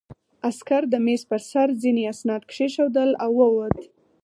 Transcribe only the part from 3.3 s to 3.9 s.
ووت